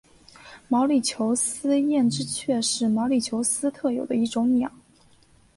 [0.67, 4.71] 毛里求斯艳织雀是毛里求斯特有的一种鸟。